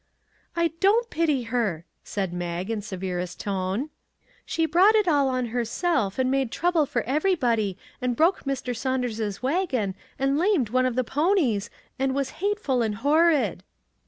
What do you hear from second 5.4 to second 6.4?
herself, and